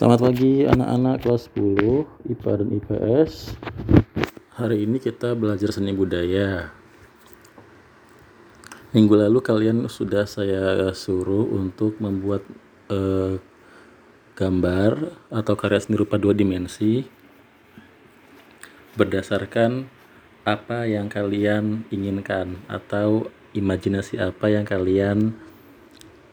[0.00, 3.32] Selamat pagi anak-anak kelas 10 IPA dan IPS.
[4.56, 6.72] Hari ini kita belajar seni budaya.
[8.96, 12.48] Minggu lalu kalian sudah saya suruh untuk membuat
[12.88, 13.44] eh,
[14.40, 17.04] gambar atau karya seni rupa dua dimensi
[18.96, 19.84] berdasarkan
[20.48, 25.36] apa yang kalian inginkan atau imajinasi apa yang kalian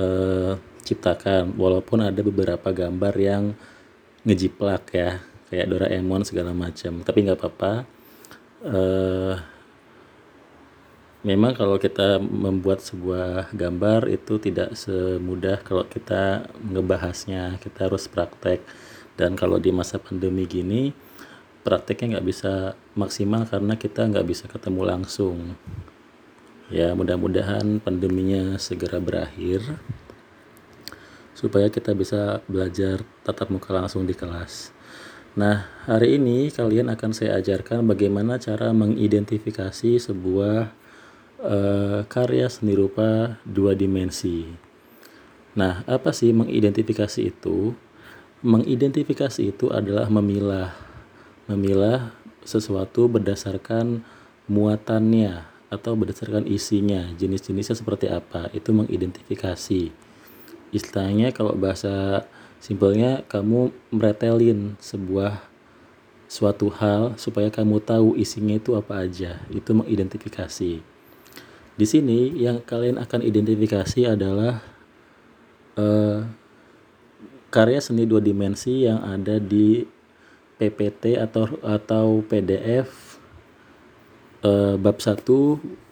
[0.00, 0.56] eh,
[0.90, 3.54] ciptakan walaupun ada beberapa gambar yang
[4.26, 7.02] ngejiplak ya kayak Doraemon segala macam.
[7.02, 7.72] Tapi nggak apa-apa.
[8.60, 9.34] Eh,
[11.26, 17.58] memang kalau kita membuat sebuah gambar itu tidak semudah kalau kita ngebahasnya.
[17.58, 18.62] Kita harus praktek.
[19.18, 20.94] Dan kalau di masa pandemi gini
[21.60, 25.58] prakteknya nggak bisa maksimal karena kita nggak bisa ketemu langsung.
[26.70, 29.60] Ya mudah-mudahan pandeminya segera berakhir
[31.40, 34.76] supaya kita bisa belajar tatap muka langsung di kelas.
[35.40, 40.68] Nah hari ini kalian akan saya ajarkan bagaimana cara mengidentifikasi sebuah
[41.40, 44.44] uh, karya seni rupa dua dimensi.
[45.56, 47.72] Nah apa sih mengidentifikasi itu?
[48.44, 50.76] Mengidentifikasi itu adalah memilah
[51.48, 52.12] memilah
[52.44, 54.04] sesuatu berdasarkan
[54.44, 59.94] muatannya atau berdasarkan isinya, jenis-jenisnya seperti apa, itu mengidentifikasi.
[60.70, 62.26] Istilahnya kalau bahasa
[62.62, 65.42] simpelnya kamu meretelin sebuah
[66.30, 70.78] suatu hal supaya kamu tahu isinya itu apa aja, itu mengidentifikasi.
[71.74, 74.62] Di sini yang kalian akan identifikasi adalah
[75.74, 76.22] uh,
[77.50, 79.82] karya seni dua dimensi yang ada di
[80.60, 83.18] PPT atau atau PDF
[84.44, 85.24] uh, bab 1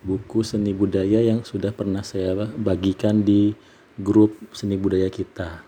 [0.04, 3.56] buku seni budaya yang sudah pernah saya bagikan di
[3.98, 5.62] grup seni budaya kita.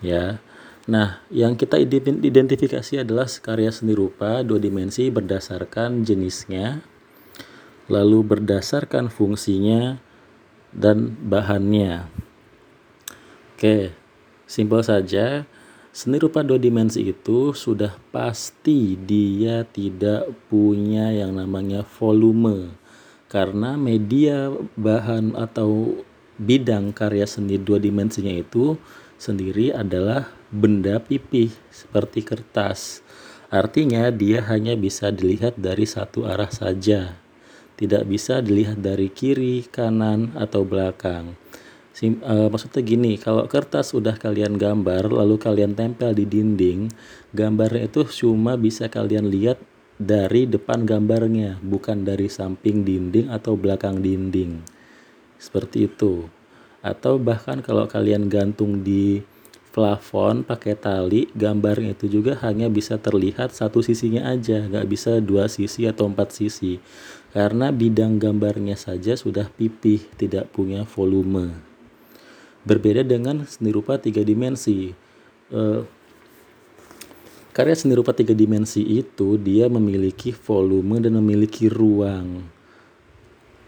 [0.00, 0.40] Ya.
[0.88, 6.80] Nah, yang kita identifikasi adalah karya seni rupa dua dimensi berdasarkan jenisnya,
[7.92, 10.00] lalu berdasarkan fungsinya
[10.72, 12.08] dan bahannya.
[13.52, 13.92] Oke,
[14.48, 15.44] simpel saja
[15.98, 22.70] Seni rupa dua dimensi itu sudah pasti dia tidak punya yang namanya volume
[23.26, 24.46] karena media
[24.78, 25.98] bahan atau
[26.38, 28.78] bidang karya seni dua dimensinya itu
[29.18, 33.02] sendiri adalah benda pipih seperti kertas.
[33.50, 37.18] Artinya dia hanya bisa dilihat dari satu arah saja.
[37.78, 41.38] Tidak bisa dilihat dari kiri, kanan, atau belakang.
[41.94, 46.90] Sim, uh, maksudnya gini, kalau kertas sudah kalian gambar lalu kalian tempel di dinding,
[47.34, 49.58] gambarnya itu cuma bisa kalian lihat
[49.98, 54.77] dari depan gambarnya, bukan dari samping dinding atau belakang dinding.
[55.38, 56.26] Seperti itu.
[56.82, 59.22] Atau bahkan kalau kalian gantung di
[59.70, 65.46] plafon pakai tali, gambarnya itu juga hanya bisa terlihat satu sisinya aja, nggak bisa dua
[65.46, 66.82] sisi atau empat sisi.
[67.30, 71.54] Karena bidang gambarnya saja sudah pipih, tidak punya volume.
[72.66, 74.90] Berbeda dengan seni rupa tiga dimensi.
[75.48, 75.86] Uh,
[77.54, 82.57] karya seni rupa tiga dimensi itu dia memiliki volume dan memiliki ruang.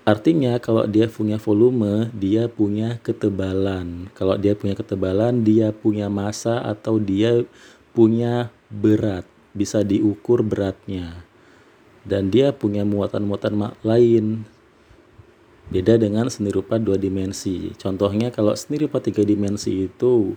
[0.08, 4.08] Artinya kalau dia punya volume, dia punya ketebalan.
[4.16, 7.44] Kalau dia punya ketebalan, dia punya massa atau dia
[7.92, 11.26] punya berat, bisa diukur beratnya.
[12.00, 14.48] Dan dia punya muatan-muatan lain
[15.70, 17.70] Beda dengan seni rupa dua dimensi.
[17.78, 20.34] Contohnya kalau seni rupa tiga dimensi itu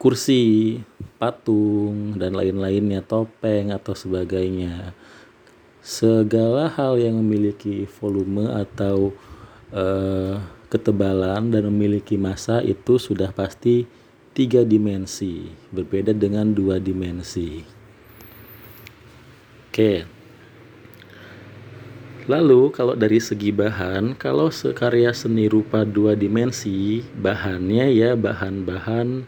[0.00, 0.80] kursi,
[1.20, 4.96] patung, dan lain-lainnya, topeng atau sebagainya.
[5.82, 9.10] Segala hal yang memiliki volume atau
[9.74, 10.38] uh,
[10.70, 13.84] ketebalan dan memiliki massa itu sudah pasti
[14.30, 17.66] tiga dimensi, berbeda dengan dua dimensi.
[19.68, 20.06] Oke.
[22.30, 29.26] Lalu kalau dari segi bahan, kalau sekarya seni rupa dua dimensi, bahannya ya bahan-bahan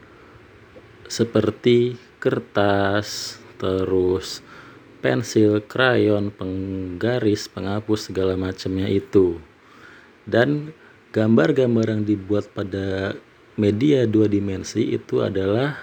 [1.10, 4.38] seperti kertas, terus
[5.04, 9.36] pensil, krayon, penggaris, penghapus segala macamnya itu.
[10.24, 10.72] Dan
[11.12, 13.12] gambar-gambar yang dibuat pada
[13.60, 15.76] media dua dimensi itu adalah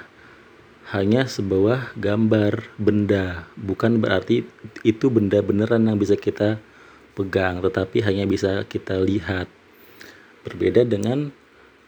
[0.89, 4.44] hanya sebuah gambar benda, bukan berarti
[4.81, 6.57] itu benda beneran yang bisa kita
[7.15, 9.47] pegang tetapi hanya bisa kita lihat.
[10.44, 11.31] Berbeda dengan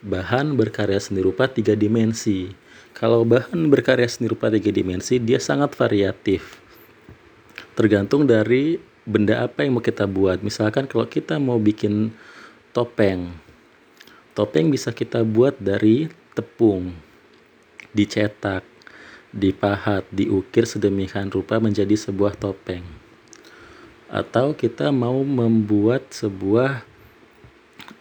[0.05, 2.53] bahan berkarya seni rupa tiga dimensi.
[2.95, 6.62] Kalau bahan berkarya seni rupa tiga dimensi dia sangat variatif.
[7.73, 10.45] Tergantung dari benda apa yang mau kita buat.
[10.45, 12.13] Misalkan kalau kita mau bikin
[12.71, 13.33] topeng.
[14.33, 17.13] Topeng bisa kita buat dari tepung.
[17.93, 18.65] dicetak,
[19.29, 22.81] dipahat, diukir sedemikian rupa menjadi sebuah topeng.
[24.09, 26.81] Atau kita mau membuat sebuah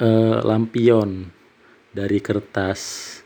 [0.00, 1.28] uh, lampion
[1.92, 3.20] dari kertas.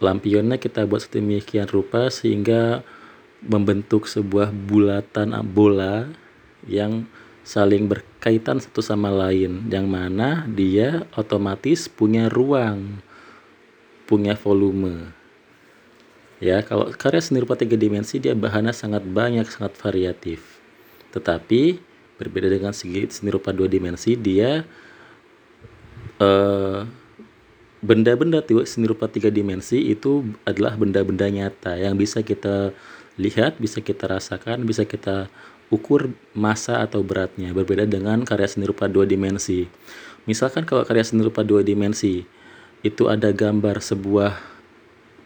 [0.00, 2.84] Lampionnya kita buat sedemikian rupa sehingga
[3.44, 6.08] membentuk sebuah bulatan bola
[6.68, 7.08] yang
[7.40, 13.00] saling berkaitan satu sama lain yang mana dia otomatis punya ruang
[14.04, 15.14] punya volume.
[16.42, 20.58] Ya kalau karya seni rupa tiga dimensi dia bahannya sangat banyak sangat variatif.
[21.14, 21.78] Tetapi
[22.18, 24.66] berbeda dengan segi seni rupa dua dimensi dia
[26.20, 26.80] eh,
[27.80, 32.76] benda-benda seni rupa tiga dimensi itu adalah benda-benda nyata yang bisa kita
[33.20, 35.28] lihat bisa kita rasakan bisa kita
[35.70, 39.70] ukur massa atau beratnya berbeda dengan karya seni rupa dua dimensi.
[40.26, 42.26] Misalkan kalau karya seni rupa dua dimensi
[42.80, 44.40] itu ada gambar sebuah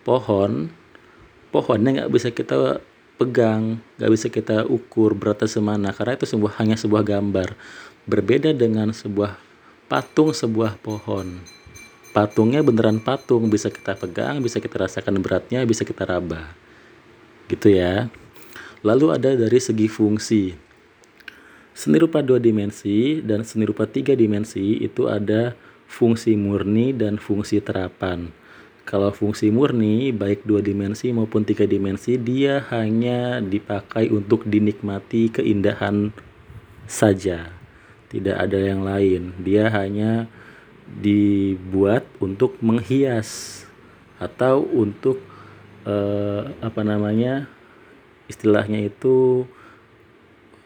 [0.03, 0.69] pohon,
[1.49, 2.83] pohonnya nggak bisa kita
[3.17, 7.57] pegang, nggak bisa kita ukur beratnya semana karena itu sebuah hanya sebuah gambar.
[8.05, 9.41] Berbeda dengan sebuah
[9.89, 11.41] patung sebuah pohon.
[12.15, 16.64] Patungnya beneran patung, bisa kita pegang, bisa kita rasakan beratnya, bisa kita raba.
[17.49, 18.09] Gitu ya.
[18.85, 20.55] Lalu ada dari segi fungsi.
[21.75, 25.59] Seni rupa dua dimensi dan seni rupa tiga dimensi itu ada
[25.91, 28.31] fungsi murni dan fungsi terapan.
[28.85, 36.13] Kalau fungsi murni, baik dua dimensi maupun tiga dimensi, dia hanya dipakai untuk dinikmati keindahan
[36.85, 37.49] saja.
[38.13, 39.33] Tidak ada yang lain.
[39.41, 40.29] Dia hanya
[40.85, 43.65] dibuat untuk menghias
[44.21, 45.19] atau untuk
[45.85, 47.49] eh, apa namanya
[48.27, 49.45] istilahnya itu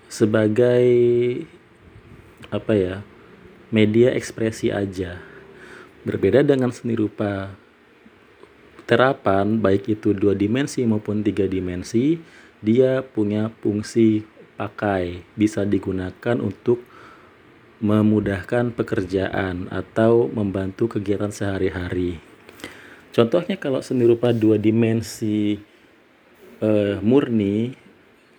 [0.09, 0.89] sebagai
[2.49, 2.97] apa ya
[3.69, 5.21] media ekspresi aja.
[6.07, 7.53] Berbeda dengan seni rupa
[8.89, 12.17] terapan baik itu dua dimensi maupun tiga dimensi
[12.65, 14.25] dia punya fungsi
[14.57, 16.81] pakai bisa digunakan untuk
[17.85, 22.19] memudahkan pekerjaan atau membantu kegiatan sehari-hari
[23.19, 25.59] contohnya kalau seni rupa dua dimensi
[26.63, 27.75] uh, murni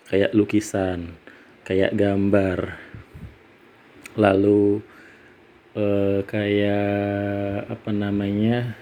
[0.08, 1.12] kayak lukisan,
[1.68, 2.80] kayak gambar.
[4.16, 4.80] Lalu
[5.76, 8.74] uh, kayak apa namanya?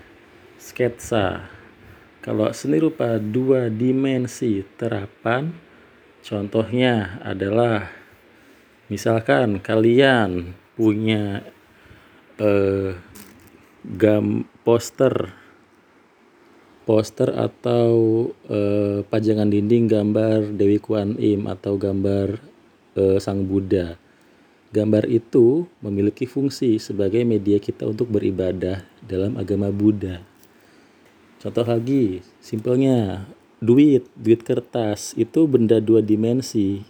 [0.59, 1.47] sketsa.
[2.19, 5.55] Kalau seni rupa dua dimensi terapan
[6.21, 7.89] contohnya adalah
[8.91, 11.47] misalkan kalian punya
[12.43, 12.91] uh,
[13.87, 15.31] gam poster
[16.89, 17.93] poster atau
[18.49, 22.41] eh, pajangan dinding gambar Dewi Kuan Im atau gambar
[22.97, 24.01] eh, Sang Buddha.
[24.73, 30.25] Gambar itu memiliki fungsi sebagai media kita untuk beribadah dalam agama Buddha.
[31.45, 33.29] Contoh lagi, simpelnya
[33.61, 36.89] duit, duit kertas itu benda dua dimensi.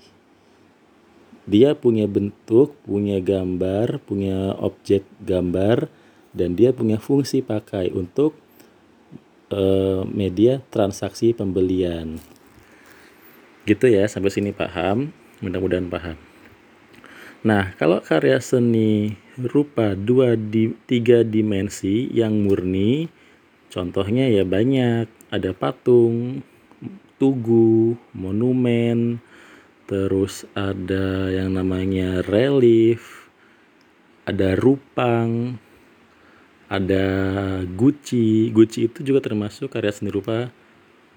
[1.43, 5.91] Dia punya bentuk, punya gambar, punya objek gambar,
[6.35, 8.37] dan dia punya fungsi pakai untuk
[9.49, 12.21] Eh, media transaksi pembelian.
[13.65, 15.09] Gitu ya, sampai sini paham.
[15.41, 16.21] Mudah-mudahan paham.
[17.49, 23.09] Nah, kalau karya seni rupa dua di tiga dimensi yang murni,
[23.73, 25.09] contohnya ya banyak.
[25.33, 26.45] Ada patung,
[27.17, 29.17] tugu, monumen,
[29.89, 33.33] terus ada yang namanya relief,
[34.29, 35.57] ada rupang,
[36.69, 37.05] ada
[37.65, 38.53] Gucci.
[38.53, 40.53] Gucci itu juga termasuk karya seni rupa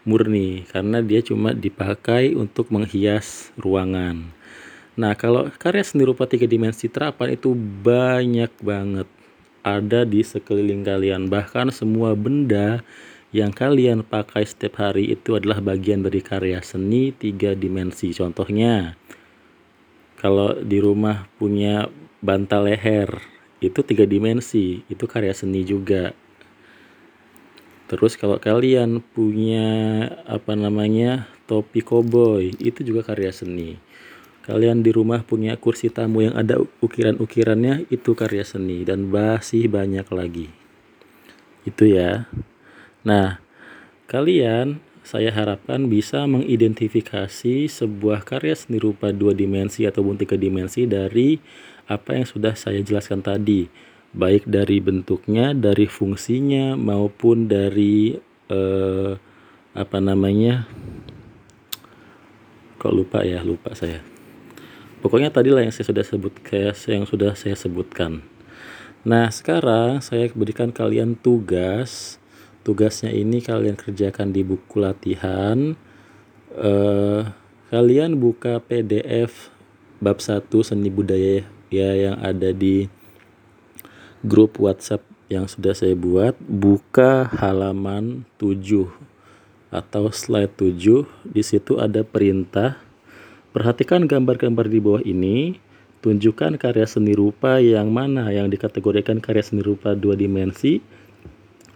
[0.07, 4.31] murni karena dia cuma dipakai untuk menghias ruangan.
[4.97, 9.07] Nah kalau karya seni rupa tiga dimensi terapan itu banyak banget.
[9.61, 11.29] Ada di sekeliling kalian.
[11.29, 12.81] Bahkan semua benda
[13.29, 18.09] yang kalian pakai setiap hari itu adalah bagian dari karya seni tiga dimensi.
[18.11, 18.97] Contohnya
[20.17, 21.87] kalau di rumah punya
[22.21, 23.30] bantal leher
[23.61, 24.81] itu tiga dimensi.
[24.89, 26.11] Itu karya seni juga.
[27.87, 29.69] Terus kalau kalian punya
[30.25, 33.77] apa namanya topi koboi itu juga karya seni.
[34.41, 38.81] Kalian di rumah punya kursi tamu yang ada ukiran-ukirannya itu karya seni.
[38.81, 40.49] Dan masih banyak lagi.
[41.61, 42.25] Itu ya.
[43.05, 43.37] Nah
[44.09, 51.41] kalian saya harapkan bisa mengidentifikasi sebuah karya seni rupa dua dimensi ataupun tiga dimensi dari
[51.91, 53.67] apa yang sudah saya jelaskan tadi,
[54.15, 58.15] baik dari bentuknya, dari fungsinya maupun dari
[58.47, 59.11] eh,
[59.75, 60.71] apa namanya?
[62.79, 63.99] Kok lupa ya, lupa saya.
[65.03, 68.23] Pokoknya tadi lah yang saya sudah sebut kayak yang sudah saya sebutkan.
[69.03, 72.21] Nah, sekarang saya berikan kalian tugas
[72.61, 75.73] tugasnya ini kalian kerjakan di buku latihan
[76.53, 77.25] uh,
[77.73, 79.49] kalian buka PDF
[79.97, 82.91] bab 1 seni budaya ya yang ada di
[84.21, 85.01] grup WhatsApp
[85.31, 86.35] yang sudah saya buat.
[86.43, 88.91] Buka halaman 7
[89.71, 92.77] atau slide 7 di situ ada perintah.
[93.55, 95.57] Perhatikan gambar-gambar di bawah ini.
[96.01, 98.33] Tunjukkan karya seni rupa yang mana?
[98.33, 100.81] Yang dikategorikan karya seni rupa dua dimensi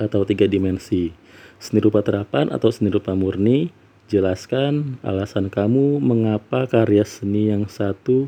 [0.01, 1.13] atau tiga dimensi.
[1.61, 3.69] Seni rupa terapan atau seni rupa murni.
[4.09, 8.25] Jelaskan alasan kamu mengapa karya seni yang satu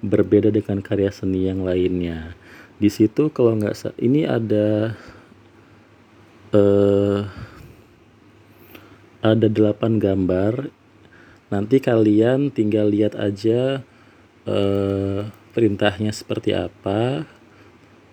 [0.00, 2.34] berbeda dengan karya seni yang lainnya.
[2.80, 4.96] Di situ kalau nggak ini ada
[6.56, 7.20] uh,
[9.20, 10.72] ada delapan gambar.
[11.50, 13.82] Nanti kalian tinggal lihat aja
[14.46, 17.26] uh, perintahnya seperti apa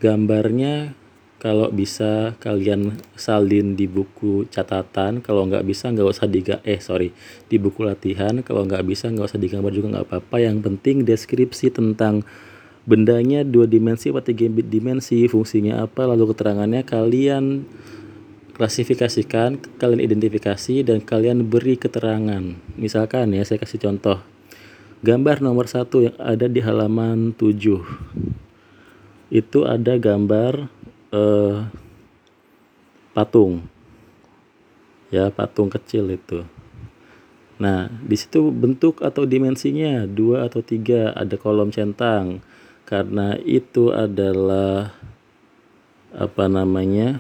[0.02, 0.98] gambarnya
[1.38, 7.14] kalau bisa kalian salin di buku catatan kalau nggak bisa nggak usah diga eh sorry
[7.46, 10.36] di buku latihan kalau nggak bisa nggak usah digambar juga nggak apa-apa.
[10.42, 12.26] Yang penting deskripsi tentang
[12.90, 17.68] bendanya dua dimensi atau tiga dimensi fungsinya apa lalu keterangannya kalian
[18.58, 22.58] klasifikasikan kalian identifikasi dan kalian beri keterangan.
[22.82, 24.18] Misalkan ya saya kasih contoh.
[25.06, 27.54] Gambar nomor satu yang ada di halaman 7
[29.30, 30.74] itu ada gambar
[31.14, 31.68] eh,
[33.14, 33.66] patung,
[35.12, 36.44] ya patung kecil itu.
[37.58, 42.46] Nah, di situ bentuk atau dimensinya dua atau tiga ada kolom centang
[42.86, 44.94] karena itu adalah
[46.14, 47.20] apa namanya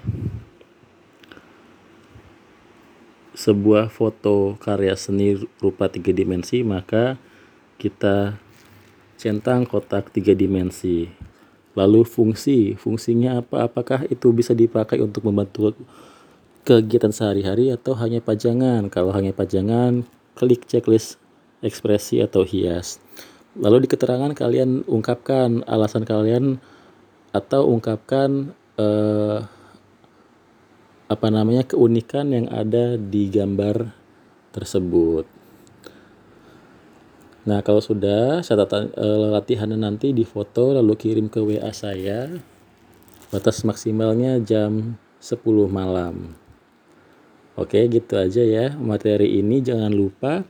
[3.37, 7.21] sebuah foto karya seni rupa tiga dimensi maka
[7.77, 8.37] kita
[9.17, 11.09] centang kotak tiga dimensi.
[11.77, 13.69] Lalu fungsi, fungsinya apa?
[13.69, 15.77] Apakah itu bisa dipakai untuk membantu
[16.65, 18.89] kegiatan sehari-hari atau hanya pajangan?
[18.89, 20.01] Kalau hanya pajangan,
[20.33, 21.21] klik checklist
[21.61, 22.97] ekspresi atau hias.
[23.53, 26.57] Lalu di keterangan kalian ungkapkan alasan kalian
[27.29, 29.39] atau ungkapkan eh,
[31.07, 33.93] apa namanya keunikan yang ada di gambar
[34.49, 35.36] tersebut.
[37.47, 42.27] Nah, kalau sudah catatan e, latihannya nanti difoto lalu kirim ke WA saya.
[43.31, 45.39] Batas maksimalnya jam 10
[45.71, 46.35] malam.
[47.55, 48.75] Oke, gitu aja ya.
[48.75, 50.43] Materi ini jangan lupa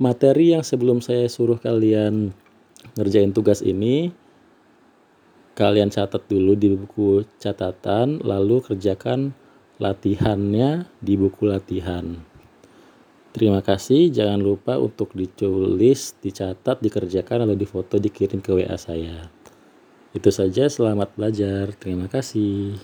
[0.00, 2.32] materi yang sebelum saya suruh kalian
[2.96, 4.08] ngerjain tugas ini
[5.52, 9.36] kalian catat dulu di buku catatan lalu kerjakan
[9.76, 12.29] latihannya di buku latihan.
[13.30, 19.30] Terima kasih, jangan lupa untuk ditulis, dicatat, dikerjakan, lalu difoto, dikirim ke WA saya.
[20.10, 21.70] Itu saja, selamat belajar.
[21.78, 22.74] Terima kasih.